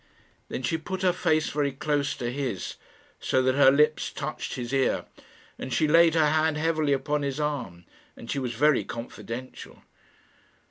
[0.49, 2.73] Then she put her face very close to his,
[3.19, 5.05] so that her lips touched his ear,
[5.59, 7.85] and she laid her hand heavily upon his arm,
[8.17, 9.83] and she was very confidential.